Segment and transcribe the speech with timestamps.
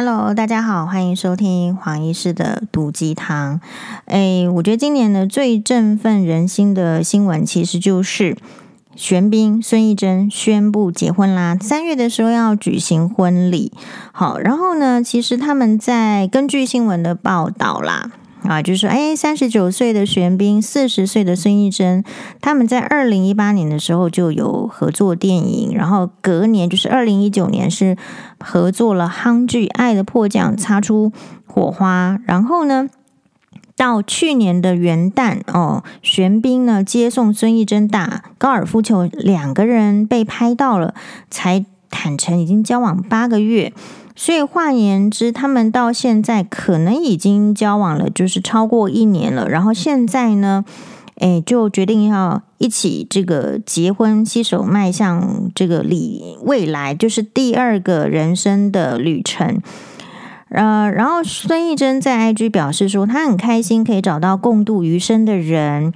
[0.00, 3.60] Hello，大家好，欢迎收听黄医师的毒鸡汤。
[4.04, 8.36] 诶，我觉得今年的最振奋人心的新闻，其实就是
[8.94, 11.56] 玄彬、孙艺珍宣布结婚啦。
[11.60, 13.72] 三月的时候要举行婚礼，
[14.12, 18.12] 好，然后呢，其实他们在根据新闻的报道啦。
[18.48, 22.02] 啊，就是说，哎，三十九岁的玄彬，四十岁的孙艺珍，
[22.40, 27.98] 他们在二零一八年的时候就有合作电影，然后隔年就是二零一九年是
[28.40, 31.12] 合作了夯剧《爱的迫降》，擦出
[31.46, 32.18] 火花。
[32.26, 32.88] 然后呢，
[33.76, 40.94] 到去年的元旦哦，玄彬呢接送孙艺珍打高尔夫球，两个人被拍到了，
[41.28, 43.74] 才坦诚已经交往八个月。
[44.20, 49.48] 所以换言之，他们到现在可能已经交往了，就是超过一年了。
[49.48, 50.64] 然后现在呢，
[51.20, 59.62] 诶，就决定要一起这个结婚，携手迈向这个里未来，就是第二个人生的旅程。
[60.48, 65.94] 呃，然后孙艺珍在 IG 表示说，她很开心可以找到共度余生的人。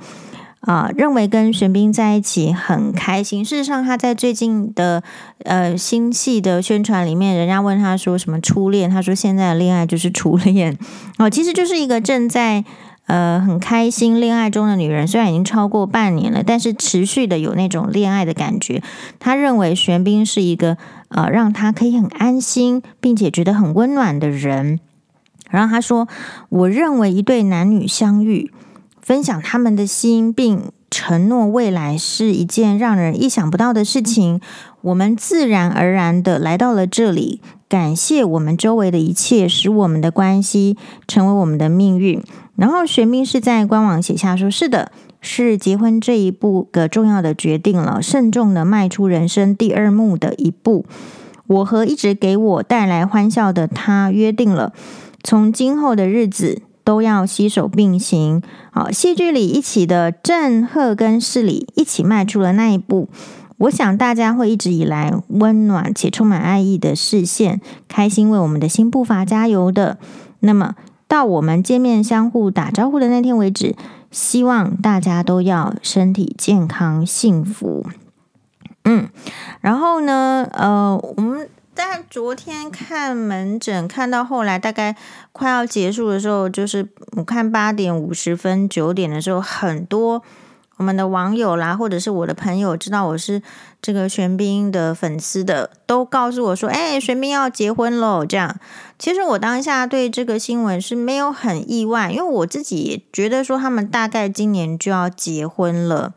[0.62, 3.44] 啊，认为跟玄彬在一起很开心。
[3.44, 5.02] 事实上，他在最近的
[5.44, 10.78] 呃新戏的宣传里面，人家问他说什么初恋，他说现在的恋爱就是初恋。
[11.18, 12.64] 哦，其实就是一个正在
[13.06, 18.80] 呃很开心恋爱中的女人，虽然已经超过半年了，但是持续的有那种恋爱的感觉。
[19.18, 24.78] 他认为玄彬是一个呃让他可以很安心，并且觉得很温暖的人。
[25.50, 26.06] 然后他说
[26.48, 28.52] ：“我认为一对男女相遇。”
[29.02, 34.40] 分享他们的心，并承诺未来是一件让人意想不到的事情。
[34.82, 40.76] 我们自然而然的来到了这里，感谢我们周围的一切，使我们的关系
[41.08, 42.22] 成为我们的命运。
[42.54, 50.84] 然后玄彬是在官网写下说：“是的，是结婚这一步的重要的决定了，慎重的迈出人生第二幕的一步。
[51.48, 54.72] 我和一直给我带来欢笑的他约定了，
[55.24, 58.42] 从今后的日子。”都要携手并行。
[58.70, 63.08] 好，戏剧里一起的郑赫跟世里一起迈出了那一步。
[63.58, 69.98] 我想大家会一直以来温暖且充满爱意的视线，开心为我们的新步伐加油的。
[70.40, 70.74] 那么
[71.06, 73.76] 到我们见面相互打招呼的那天为止，
[74.10, 77.86] 希望大家都要身体健康、幸福。
[78.84, 79.08] 嗯，
[79.60, 81.48] 然后呢，呃，我们。
[81.74, 84.94] 但昨天看门诊看到后来大概
[85.32, 90.22] 快要结束的时候，就是我看八点五十分九点的时候，很多
[90.76, 93.40] 我们的网友啦，或者是我的朋友知道我是
[93.80, 98.54] 这个玄彬的粉丝的，都告诉我说：“哎，玄彬要结婚喽！”这样，
[98.98, 106.12] 其实我当下对这个新闻是没有很意外，因为我自己觉得说他们大概今年就要结婚了。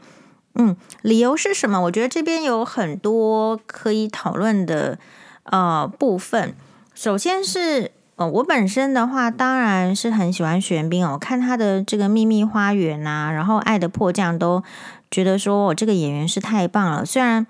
[0.56, 1.82] 嗯，理由是什么？
[1.84, 5.00] 我觉得这边有很多可以讨论的。
[5.46, 6.56] 呃，部分
[6.94, 14.64] 首先是呃，我本身的话当然是很喜欢玄彬哦，看他的这个《秘密花园》啊，然后《爱的迫降》都
[15.12, 17.06] 觉得说我这个演员是太棒了。
[17.06, 17.46] 虽然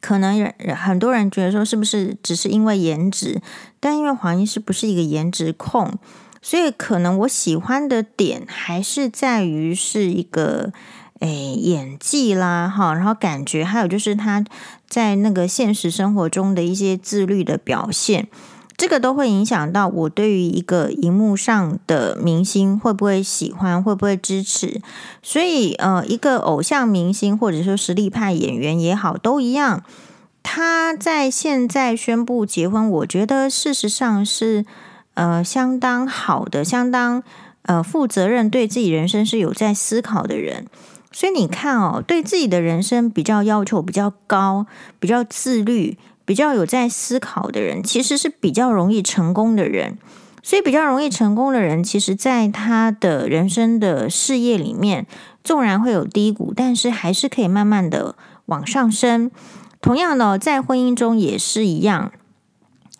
[0.00, 3.42] 可能很多人觉得说是不是只是因为颜值，
[3.80, 5.98] 但因为黄医师不是一个颜值控，
[6.40, 10.72] 所以可能我喜欢的点还是在于是一个。
[11.20, 14.44] 哎，演技啦，哈，然后感觉还有就是他
[14.88, 18.28] 在那个现实生活中的一些自律的表现，
[18.76, 24.82] 这个都会影响到我对于一个荧幕上的明星会不会喜欢，会不会支持。
[25.22, 29.82] 所以，呃，一个偶像明星或者说实力派演员也好，都一样。
[30.42, 34.64] 他在现在宣布结婚，我觉得事实上是
[35.14, 37.22] 呃相当好的，相当
[37.62, 40.66] 呃负责任，对自己人生是有在思考的人。
[41.16, 44.66] 所以你看哦，对自己的人生比较要求比较高、
[45.00, 45.96] 比较自律、
[46.26, 49.96] 比较有在思考的人，其实是比较容易成功的人。
[50.42, 55.06] 所以比较容易成功的人，其实在他的人生的事业里面，
[55.42, 59.30] 纵然会有低谷，但是还是可以慢慢的往上升。
[59.80, 62.12] 同样的，在婚姻中也是一样。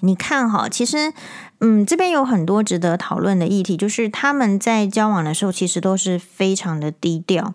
[0.01, 1.13] 你看哈，其实
[1.61, 7.53] 嗯，这边有很多值得讨论的议题，就是他们在交往的时候，其实都是非常的低调。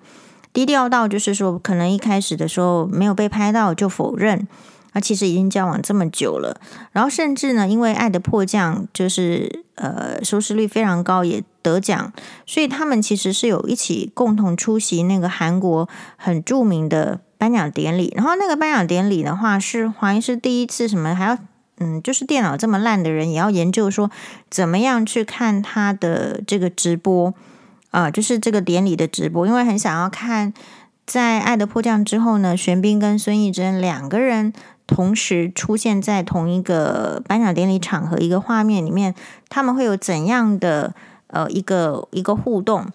[0.54, 4.48] 低调到就是说，可能一开始的时候没有被拍到就否认，
[4.92, 6.60] 啊，其实已经交往这么久了，
[6.92, 12.12] 然后甚至呢，因为《爱的迫降》就是呃收视率非常高，也得奖，
[12.46, 15.88] 所以他们其实是有一起共同出席那个韩国
[16.18, 21.38] 很著名的颁奖典礼，然后那个颁奖典礼的话是黄医师第一次什么还要
[21.78, 24.12] 嗯，就是电脑这么烂的人也要研究说
[24.50, 27.34] 怎么样去看他的这个直播。
[27.92, 30.54] 啊、就是这个典礼的直播，因为很想要看，
[31.06, 34.54] 在《爱的迫降》之后呢，玄彬跟孙艺珍两个人
[34.88, 39.14] 同时出现在同一个颁奖典礼场合一个画面里面，
[39.50, 40.96] 他们会有怎样的
[41.28, 42.88] 呃一个一个互动？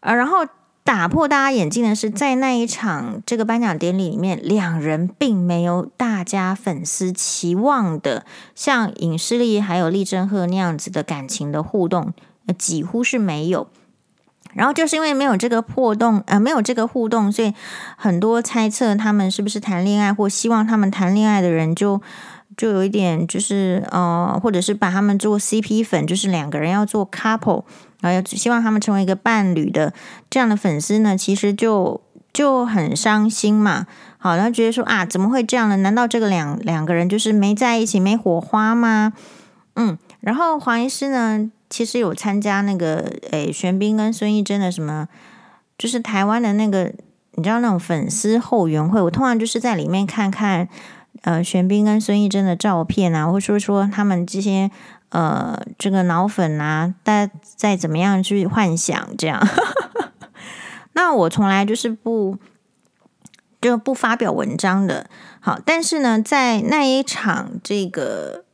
[0.00, 0.38] 呃，然后
[0.82, 12.14] 打破大家眼镜的是，在那一场这个颁奖典礼里面，两人并没有大家粉丝期望的像尹诗丽还有李正赫那样子的感情的互动，
[12.46, 13.66] 呃，几乎是没有。
[14.54, 17.54] 然后就是因为没有这个破洞，呃，没有这个互动，所以
[17.96, 22.00] 很多猜测他们是不是谈恋爱，或希望他们谈恋爱的人就
[22.56, 27.64] 就有一点就是呃，或者是把他们做 CP 粉，就是两个人要做 couple，
[28.00, 29.92] 然后希望他们成为一个伴侣的
[30.28, 32.00] 这样的粉丝呢，其实就
[32.32, 33.86] 就很伤心嘛。
[34.18, 35.76] 好，然后觉得说啊，怎么会这样呢？
[35.78, 39.12] 难道这个两两个人就是没在一起，没火花吗？
[39.76, 41.50] 嗯，然后黄医师呢？
[41.70, 45.06] 其实有参加那个诶，玄彬跟孙艺珍的什么，
[45.78, 46.92] 就是台湾的那个，
[47.36, 49.00] 你知道那种粉丝后援会。
[49.00, 50.68] 我通常就是在里面看看，
[51.22, 54.68] 呃，玄彬跟孙艺珍的照片啊，或者说说他们这些
[55.10, 59.40] 呃这个脑粉啊，再再怎么样去幻想这样。
[60.94, 62.36] 那我从来就是不
[63.60, 65.08] 就不发表文章的。
[65.38, 68.44] 好，但是呢，在那一场这个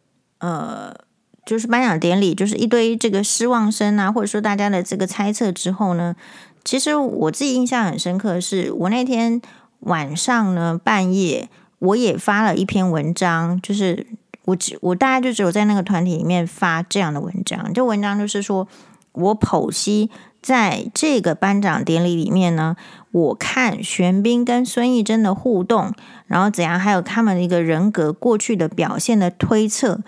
[0.41, 1.06] 呃。
[1.47, 6.17] 就是颁奖典礼，就是一堆这个失望声啊，或者说大家的这个猜测之后呢，
[6.65, 9.41] 其实我自己印象很深刻的是，我那天
[9.81, 11.49] 晚上呢半夜，
[11.79, 14.05] 我也发了一篇文章，就是
[14.47, 18.67] 我只我大概就只有在那个团体里面发这样的文章，这文章就是说
[19.13, 20.11] 我剖析
[20.43, 22.75] 在这个颁奖典礼里面呢，
[23.13, 25.93] 我看玄彬跟孙艺珍的互动，
[26.27, 30.01] 然后怎样，还有他们的一个人格过去的表现的推测。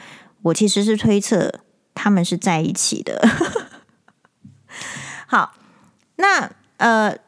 [0.42, 1.60] 我其实是推测
[1.94, 3.20] 他们是在一起的。
[5.26, 5.54] 好，
[6.16, 7.18] 那呃，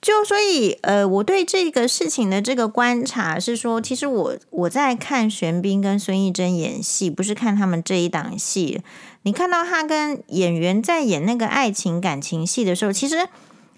[0.00, 8.82] 就所以呃，我对这个事情的这个观察是说，其实我我在看玄彬跟孙艺珍演戏，不是看他们这一档戏。
[9.22, 13.28] 你看到他跟演员在演那个爱情感情戏的时候，其实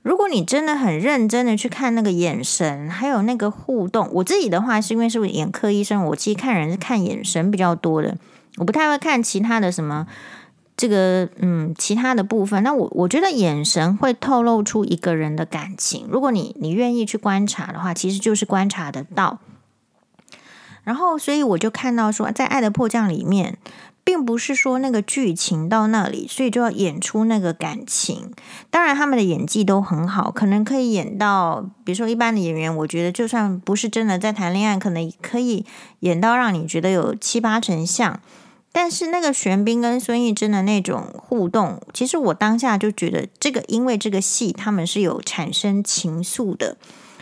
[0.03, 8.17] 如果你真的很认真的去看那个眼神，还有那个互动，我自己的话是因为是眼科医生，我其实看人是看眼神比较多的。
[8.59, 10.06] 我不太会看其他的什么，
[10.77, 12.62] 这个嗯，其他的部分。
[12.62, 16.06] 那我我觉得眼神会透露出一个人的感情。
[16.09, 19.39] 如果你你愿意去观察的话，其实就是观察得到。
[20.85, 23.56] 然后，所以我就看到说，在《爱的迫降》里面，
[24.05, 28.31] 并不是说那个剧情到那里，所以就要演出那个感情。
[28.71, 35.65] 当然，他们的演技都很好，可能可以演到，比如说一般的演员，我觉得就算不是真的在谈恋爱，可能可以
[36.01, 38.21] 演到让你觉得有七八成像。
[38.76, 46.76] 但是那个玄彬跟孙艺珍的那种互动，其实我当下就觉得这个，因为这个戏他们是有产生情愫的，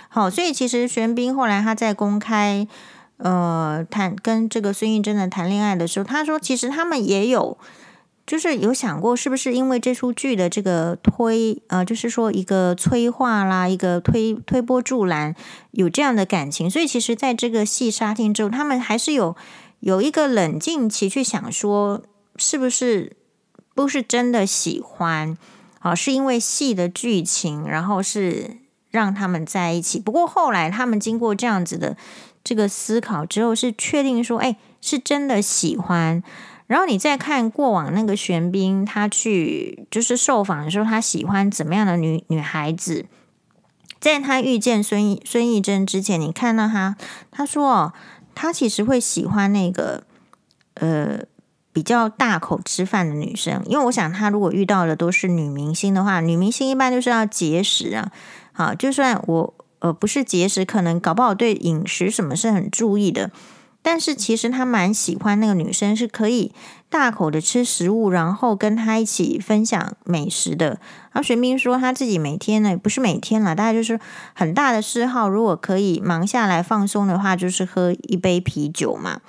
[0.08, 2.66] 好，所以其实玄彬后来他在公开
[3.18, 7.58] 呃谈跟这个孙艺珍的谈恋爱的时候，他说其实他们也有
[8.26, 15.34] 就是有想过是不是因为这出剧的这个推呃，就是说一个催化啦，一个推推波助澜，
[15.72, 19.36] 有这样的感情，所以其实在这个戏杀青之后，他们还是有。
[19.82, 22.02] 有一个冷静期去想说，
[22.36, 23.16] 是不是
[23.74, 25.36] 不是真的喜欢
[25.80, 25.92] 啊？
[25.92, 28.58] 是因为戏的剧情，然后是
[28.92, 29.98] 让他们在一起。
[29.98, 31.96] 不过后来他们经过这样子的
[32.44, 36.22] 这个思考之后，是确定说，哎，是真的喜欢。
[36.68, 43.06] 然后你再看过往那个玄彬，他去就是受访的时候，他喜欢怎么样的女女孩子？
[43.98, 46.96] 在他遇见孙孙艺珍之前，你看到他，
[47.32, 47.92] 他说哦。
[48.34, 50.04] 他其实会喜欢那个
[50.74, 51.20] 呃
[51.72, 58.12] 比较大口吃饭的女生，因为我想他如果遇到的都是女明星的话，女明星一般就是要节食啊。
[58.52, 63.30] 好，就算我呃不是节食，可能搞不好对饮食什么是很注意的，
[63.82, 66.52] 但是其实他蛮喜欢那个女生是可以
[66.88, 70.78] 大口的吃食物，然后跟他一起分享美食的。
[71.12, 73.98] 然后玄彬说他自己每天呢，不是每天啦，大概就是
[74.34, 75.28] 很大的嗜好。
[75.28, 79.20] 如果可以忙下来放松的话，就是喝一杯啤酒嘛。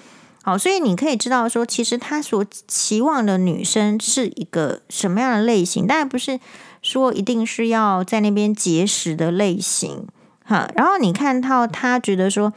[0.43, 6.39] 好，所以你可以知道说，其实他所期望的女生是一个什么样的类型，当然不是
[6.81, 10.05] 说一定是要在那边节食的类型。
[10.43, 12.51] 哈，然后你看到他觉得说，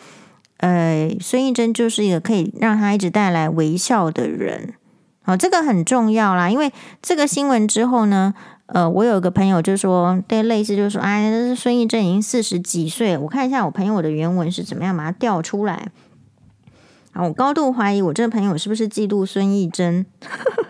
[0.58, 4.74] 呃，孙艺珍就是一个可以让他一直带来微笑的人。
[5.22, 6.72] 好，这个很重要啦，因为
[7.02, 8.34] 这个新闻之后呢。
[8.68, 15.92] 呃，我有个朋友就说，对，类似就是说，哎，这孙艺珍已经四十几岁，我看一下我朋友的原文是怎么样，把它调出来。
[17.12, 20.04] 啊，我高度怀疑我这个朋友是不是嫉妒孙艺珍？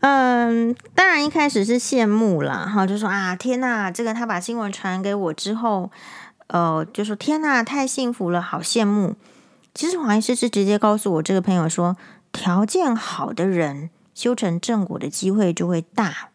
[0.00, 5.90] 嗯，当然一开始是羡慕啦，哈，就说啊，天呐，这个他把新闻传给我之后，
[6.46, 9.14] 呃，就说天哪，太幸福了，好羡慕。
[9.74, 11.98] 其实黄医师是直接告诉我这个朋友说，
[12.32, 16.30] 条件好的人修成正果的机会就会大。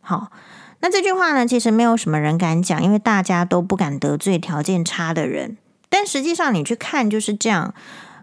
[0.00, 0.32] 好，
[0.80, 5.58] 那这句话呢，其实没有什么人敢讲，因为大家都不敢得罪条件差的人。
[5.90, 7.74] 但实际上你去看就是这样。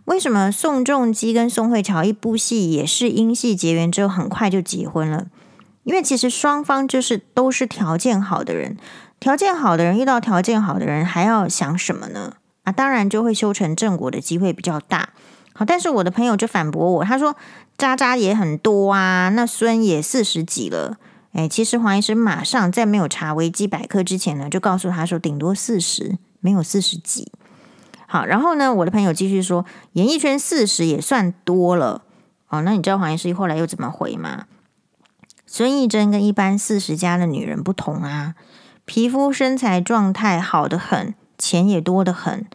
[0.08, 5.28] 为什么宋仲基跟宋慧乔一部戏也是因戏结缘之后很快就结婚了？
[5.84, 8.78] 因为其实双方就是都是条件好的人。
[9.20, 12.36] 条件好的人遇到条件好的人，还要想什么呢？
[12.64, 15.10] 啊，当然就会修成正果的机会比较大。
[15.54, 17.36] 好，但是我的朋友就反驳我，他说
[17.78, 20.96] 渣渣也很多啊，那孙也四十几了。
[21.34, 27.30] 诶，其实黄医师马上在没有查维基百科之前呢，就告诉他说顶多四十，没有四十几。
[28.10, 32.04] 好，然后呢，我的朋友继续说，演艺圈四十也算多了。
[32.48, 34.46] 哦，那你知道黄医师后来又怎么回吗？
[35.46, 38.36] 孙艺珍跟一般四十加的女人不同啊。
[38.86, 42.46] 皮肤身材状态好得很，钱也多得很，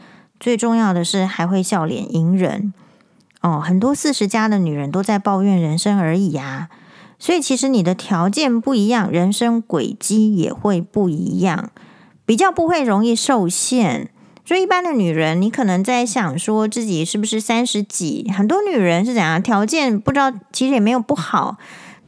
[0.40, 2.72] 最重要的是还会笑脸迎人
[3.42, 3.60] 哦。
[3.62, 6.70] 很多四十加的女人都在抱怨人生而已啊。
[7.18, 11.70] 所以其实你的条件不一样，人生轨迹也会不一样，
[12.24, 14.10] 比较不会容易受限。
[14.44, 18.30] 所以一般的女人，你可能在想说自己是不是三十几？
[18.36, 19.42] 很多女人是怎样？
[19.42, 21.58] 条件不知道，其实也没有不好。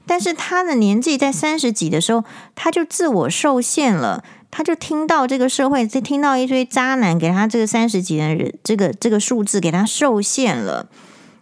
[0.07, 2.25] 但是她的年纪在三十几的时候，
[2.55, 10.88] 她就自我受限了，他就听到这个社会，就听到一堆渣男给他这个三十几的人，这个这个数字给他受限了。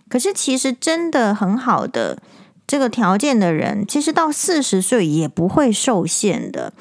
[0.08, 2.22] 可是其实真的很好的
[2.66, 6.72] 这个条件的人，其实到四十岁也不会受限的。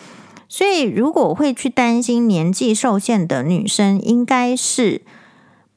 [0.54, 5.02] 所以如果会去担心年纪受限的女生，应该是。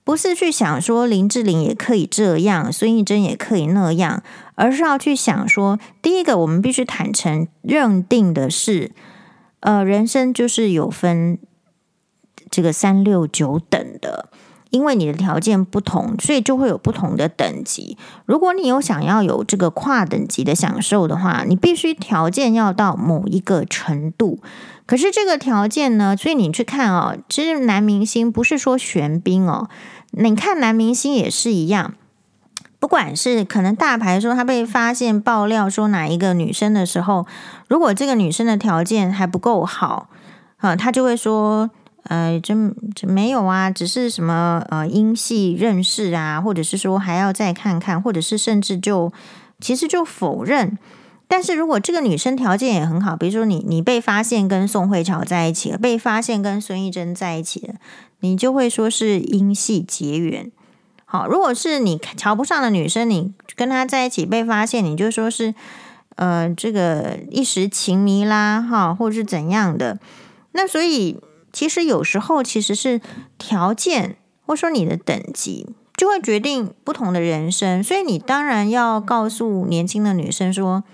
[0.03, 4.23] 不是去想说林志玲也可以这样，孙艺珍也可以那样，
[4.57, 8.91] 而是要去想说，第一个，我们必须坦诚认定的是，
[9.61, 11.39] 呃，人生就是有分
[12.51, 14.29] 这个三六九等的，
[14.75, 17.97] 因为你的条件不同，所以就会有不同的等级。
[18.27, 24.41] 如果你有想要有这个跨等级的享受的话，你必须条件要到某一个程度。
[24.85, 29.69] 可是这个条件呢，所以你去看哦，其实男明星不是说玄彬哦。
[30.11, 31.95] 你看男明星也是一样，
[32.81, 37.25] 不管是可能大牌说他被发现爆料说哪一个女生的时候，
[37.69, 40.09] 如果这个女生的条件还不够好，
[40.57, 41.71] 啊，他就会说，
[42.05, 42.55] 呃，这
[42.95, 49.13] 这没有啊，只是什么呃因戏认识啊，或者是说还要再看看，或者是甚至就
[49.61, 50.79] 其实就否认。
[51.27, 57.75] 但是如果这个女生条件也很好，比如说你你被发现跟宋慧乔在一起了，被发现跟孙艺珍在一起了。
[58.21, 60.51] 你就会说是因戏结缘，
[61.05, 65.55] 好，如果是你瞧不上的女生，你跟她在一起被发现，你就说是
[66.17, 69.99] 呃这个一时情迷啦，哈，或者是怎样的。
[70.53, 71.19] 那所以
[71.55, 73.01] 其实有时候其实是
[73.39, 77.83] 条件，或者说你的等级，就会决定不同的人生。
[77.83, 80.85] 所以你当然要告诉年轻的女生说，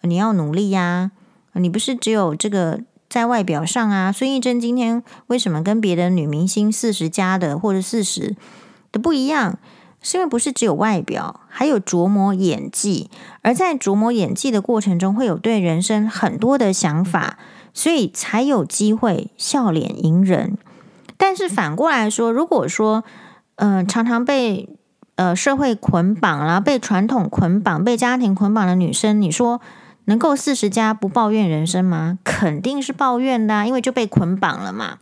[0.00, 1.12] 你要努力呀，
[1.52, 2.80] 你不是只有这个。
[3.08, 8.34] 在外表上啊，孙艺珍今天为什么跟别的女明星四十加的或者四十
[8.90, 9.60] 的不一样？
[10.02, 13.08] 是因为不是只有外表，还有琢磨演技，
[13.42, 17.38] 而在琢磨演技的过程中，会有对人生很多的想法，
[17.76, 20.56] 所以才有机会笑脸迎人。
[21.18, 23.04] 但是反过来说，如果说，
[23.56, 24.70] 嗯、呃，常常被
[25.16, 29.60] 呃社会捆绑，啦被传统捆绑、被家庭捆绑的女生，你说？
[30.08, 32.18] 能够四十加不抱怨人生吗？
[32.24, 34.98] 肯定是抱怨的啊，因为就被捆绑了嘛。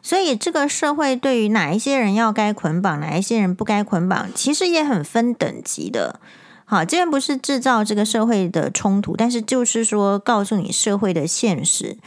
[0.00, 6.20] 所以这个社会对于哪一些人要该捆绑，哪一些人不该捆绑，其实也很分等级的。
[6.72, 11.98] 好，这边不是制造这个社会的冲突，但是就是说告诉你社会的现实。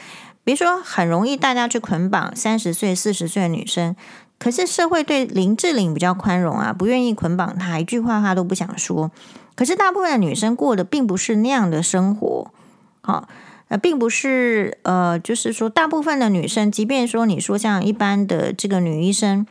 [0.43, 3.95] 比如说，很容易大家去捆绑三十岁、四十岁的女生，
[4.39, 9.11] 可是社会对林志玲比较宽容啊，不愿意捆绑她，一句话她都不想说。
[9.53, 12.51] 可是大部分的女生过的并不是那样的生活，
[13.01, 13.29] 好，
[13.67, 19.45] 呃，并不是呃，就是说大部分的女生，即便说你说像一般的这个女医生，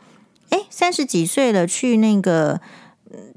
[0.49, 2.59] 诶，三十几岁了去那个，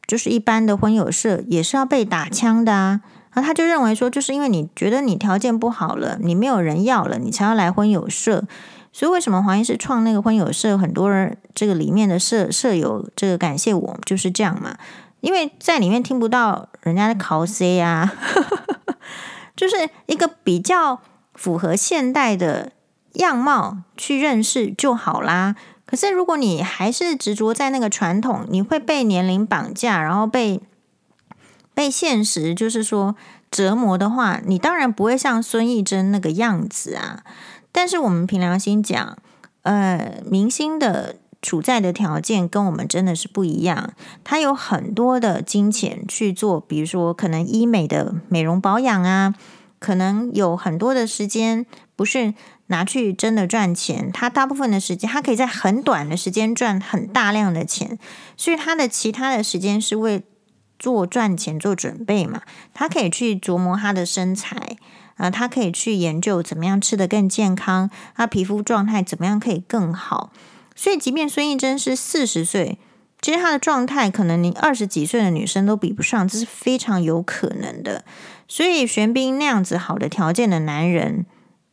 [0.09, 3.01] 就是一般的婚友社也是要被打枪的啊，
[3.33, 8.43] 然后他就认为说，就是因为你觉得你条件不好了，你没有人要了，你才要来婚友社，
[8.91, 14.77] 所以为什么黄医师创那个婚友社，很多人这个里面的舍舍友这个感谢我，就是这样嘛。
[15.21, 18.15] 因为在里面听不到人家的考 C 啊，
[19.55, 21.01] 就是一个比较
[21.35, 22.73] 符合现代的
[23.15, 25.55] 样貌去认识就好啦。
[25.89, 30.61] 可是如果你还是执着在那个传统，你会被年龄绑架，然后被
[31.73, 33.17] 被现实就是说
[33.51, 37.25] 折磨的话，你当然不会像孙艺珍那个样子啊。
[37.73, 39.17] 但是我们凭良心讲。
[39.63, 43.93] 呃，明星的处在的条件跟我们真的是不一样。
[44.25, 49.35] 他有很多的金钱去做，比如说可能医美的美容保养啊，
[49.79, 52.33] 可能有很多的时间不是
[52.69, 57.99] 拿去真的赚钱，他大部分的时间他可以在很短的时间赚很大量的钱，
[58.37, 60.23] 所以他的其他的时间是为
[60.79, 62.41] 做赚钱做准备嘛。
[62.73, 64.79] 他可以去琢磨他的身材。
[65.19, 70.33] 啊，他可以去研究怎么样吃得更健康，他皮肤状态怎么样可以更好。
[70.77, 72.79] 所以，即便孙艺珍是四十岁，
[73.21, 78.05] 其实她的状态可能你二十几岁的女生都比不上，这是非常有可能的。
[78.47, 81.27] 所以，玄彬那样子好的条件的男人，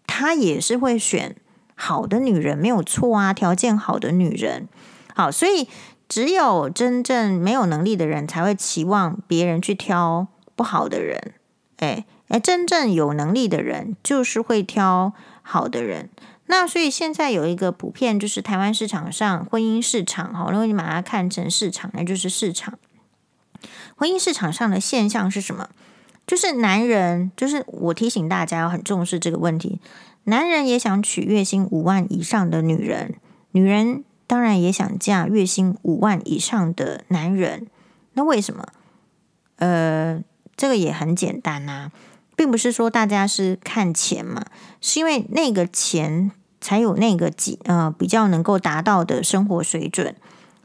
[0.08, 1.36] 他也是会选
[1.76, 4.68] 好的女人，没有错啊，条件好的女人。
[5.14, 5.68] 好，所以
[6.08, 11.34] 只有真正没有能力的人才会期望别人去挑不好的人，
[11.78, 12.06] 哎。
[12.28, 16.10] 哎，真正有能力的人就是会挑好的人。
[16.48, 22.80] 那所以现在有一个普遍，就是台湾市场上婚姻市场，哈，如果你把它看成市场，那就是市场。
[23.96, 25.70] 婚姻市场上的现象是什么？
[26.28, 29.80] 就是男人，就是我提醒大家要很重视这个问题。
[30.24, 33.16] 男人也想娶月薪五万以上的女人，
[33.52, 37.68] 女人当然也想嫁月薪五万以上的男人。
[38.14, 38.66] 那为什么？
[39.58, 40.24] 呃，
[40.58, 41.92] 这个也很简单呐。
[42.36, 44.44] 并不是说大家是看钱嘛，
[44.82, 50.16] 是因为那个钱才有那个几呃比较能够达到的生活水准。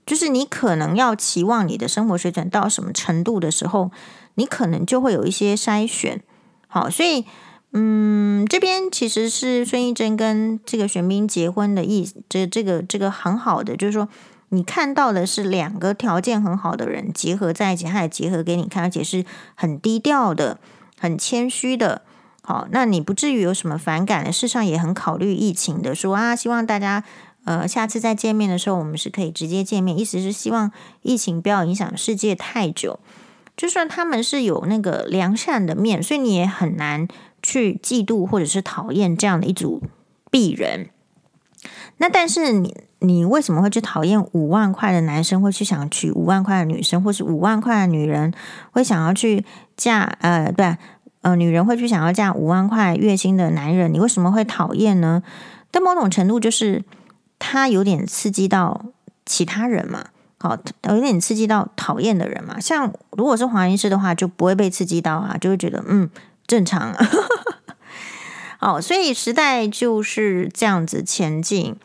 [0.04, 3.92] 就是你可能要期望你的生活水准到什么程度的时候，
[4.34, 6.22] 你可能就会有一些筛选。
[6.66, 7.24] 好，所以
[7.72, 14.08] 嗯，这边其实是孙艺珍跟这个玄彬结婚的意，这这个这个很好的，就是说
[14.50, 20.58] 你看到的是两个条件很好的人结合在一起，他也结合给你看，而且是很低调的。
[21.02, 22.02] 很谦虚的，
[22.42, 24.30] 好，那你不至于有什么反感的。
[24.30, 27.02] 事实上也很考虑疫情的，说啊，希望大家
[27.44, 29.98] 呃下次再见面的时候，我们是可以直接见面。
[29.98, 30.70] 意思是希望
[31.00, 33.00] 疫情不要影响世界太久。
[33.60, 37.06] 就算他们是有那个良善的面，所以你也很难
[37.42, 39.82] 去嫉妒或者是讨厌这样的一组
[40.30, 40.88] 鄙人。
[41.98, 48.32] 那但是你你为什么会去讨厌五万块的男生，会去想娶五万块的女生，或是五万块的女人
[48.70, 49.44] 会想要去？
[49.76, 50.76] 嫁呃对
[51.22, 55.22] 呃女人会去想要嫁五万块月薪的男人，你为什么会讨厌呢？
[55.70, 56.84] 但某种程度就是
[57.38, 58.86] 他有点刺激到
[59.24, 60.08] 其他人嘛，
[60.40, 60.56] 好，
[60.88, 62.58] 有点刺激到讨厌的人嘛。
[62.58, 66.08] 像如果是黄医师的话，就不会被刺激到啊，就会觉得嗯
[66.46, 66.94] 正常。
[68.58, 71.76] 好，所以时代就是这样子前进。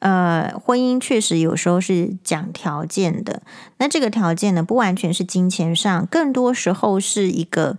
[0.00, 3.42] 呃，婚姻确实有时候是讲条件的。
[3.78, 7.78] 那这个条件呢，不完全是金钱上，更多时候是一个，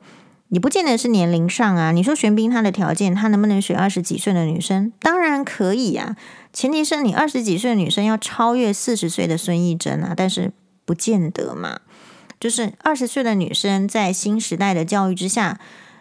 [0.50, 1.94] 你不见得是年龄上啊。
[1.94, 4.92] 你说玄彬他的条件，他能不能选二十几岁的女生？
[5.00, 6.18] 当然可以啊，
[6.52, 10.14] 前提是你二十几岁的女生要超越四十岁的孙艺珍啊。
[10.16, 10.52] 但是
[10.86, 11.80] 不见得嘛，
[12.40, 15.60] 就是二十岁的女生在新时代的教育之下，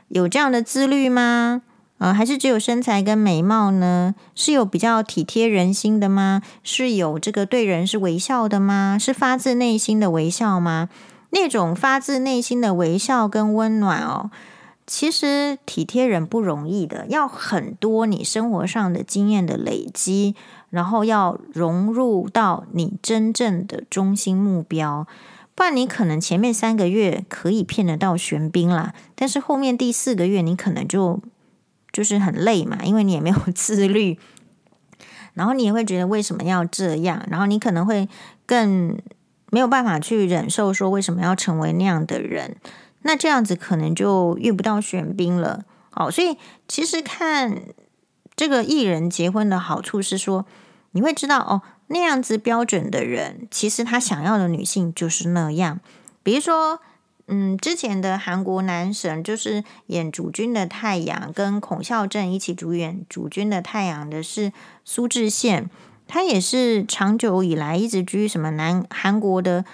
[0.08, 1.62] 有这样的自律吗？
[1.98, 4.14] 呃，还是只有身材跟美貌呢？
[4.34, 6.42] 是有比较体贴人心的吗？
[6.62, 8.96] 是有这个对人是微笑的吗？
[9.00, 10.88] 是发自内心的微笑吗？
[11.30, 14.30] 那种发自内心的微笑跟温暖哦，
[14.88, 20.34] 其实体贴人不容易的，要很多你生活上的经验的累积，
[20.70, 25.06] 然后要融入到你真正的中心目标，
[25.54, 31.20] 不然你可能前面三个月可以骗得到玄彬啦，但是后面第四个月你可能就。
[31.90, 34.18] 就是很累嘛，因为你也没有 自律，
[35.32, 38.06] 然后你也会觉得为什么要这样，然后你可能会
[38.44, 38.96] 更
[39.50, 42.56] 没有办法去忍受说为什么要成为那样的人，
[43.02, 45.64] 那这样子可能就遇不到玄彬了。
[45.92, 47.62] 哦，所以其实看
[48.36, 50.46] 这个艺人结婚的好处是说，
[50.92, 55.80] 你会知道哦，那样子标准的人，其实他想要的女性就是那样，
[56.22, 56.80] 比如说。
[57.30, 64.50] 嗯，之前的韩国男神就是演主君的太阳，跟孔孝正一起主演主君的太阳的是
[64.82, 65.66] 苏志燮，
[66.06, 69.66] 他也是长久以来一直居什么南韩国的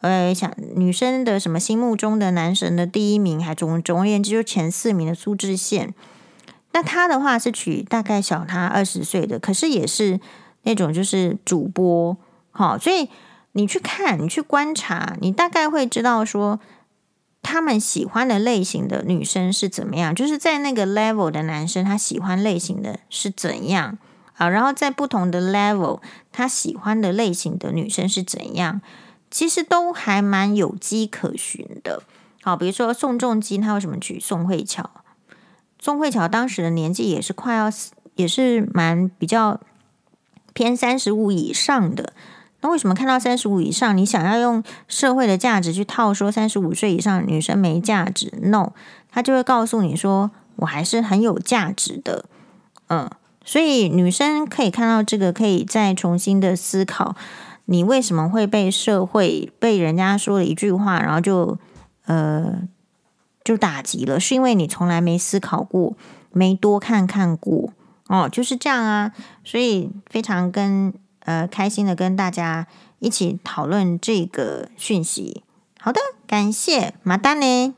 [0.00, 5.90] 呃想女生的什么心目中的男神的第一名，还总总而言之就前四名的苏志燮。
[6.72, 10.20] 那他的话是娶大概小他二十岁的，可是也是
[10.62, 12.16] 那种就是主播，
[12.50, 13.08] 好，所以
[13.52, 16.60] 你去看，你去观察，你大概会知道说。
[17.40, 20.12] 他们喜欢的类型的女生是怎么样？
[20.12, 23.96] 就是在那个 level 的男生，他喜欢类型的是怎样
[24.34, 24.48] 啊？
[24.48, 26.00] 然后在不同的 level，
[26.32, 28.82] 他喜欢的类型的女生是怎样？
[29.30, 32.02] 其实都还蛮有迹可循的。
[32.42, 34.90] 好，比如说宋仲基，他为什么娶宋慧乔？
[35.78, 37.70] 宋慧乔当时的年纪也是快要，
[38.14, 39.60] 也是蛮比较
[40.52, 42.12] 偏三十五以上的。
[42.60, 48.72] 那为什么看到三十五以上，你想要用社会的价值去套说三十五岁以上女生没价值？No，
[49.10, 52.24] 他就会告诉你说，我还是很有价值的。
[52.88, 53.08] 嗯，
[53.44, 57.14] 所以女生可以看到这个，可以再重新的思考，
[57.68, 61.56] 你为什么会被社会被人家说了一句话，然后就
[62.06, 62.62] 呃
[63.44, 65.96] 就打击了，是因为你从来没思考过，
[66.32, 67.72] 没多看看过
[68.08, 69.12] 哦，就是这样啊。
[69.44, 70.92] 所以非常跟。
[71.28, 72.66] 呃，开心的跟大家
[73.00, 75.42] 一起讨论这个讯息。
[75.78, 77.74] 好的，感谢马丹呢。